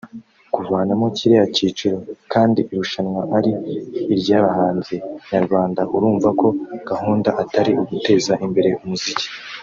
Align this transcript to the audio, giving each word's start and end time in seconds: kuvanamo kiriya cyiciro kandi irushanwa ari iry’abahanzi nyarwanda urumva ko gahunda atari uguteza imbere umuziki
kuvanamo 0.53 1.05
kiriya 1.17 1.45
cyiciro 1.55 1.97
kandi 2.33 2.59
irushanwa 2.71 3.21
ari 3.37 3.51
iry’abahanzi 4.13 4.95
nyarwanda 5.31 5.81
urumva 5.95 6.29
ko 6.39 6.47
gahunda 6.89 7.29
atari 7.41 7.71
uguteza 7.81 8.33
imbere 8.45 8.69
umuziki 8.83 9.27